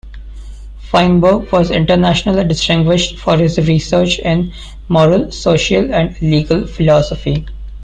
[0.89, 4.51] Feinberg was internationally distinguished for his research in
[4.89, 7.45] moral, social and legal philosophy.